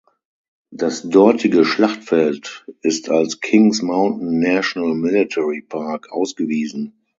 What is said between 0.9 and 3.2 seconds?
dortige Schlachtfeld ist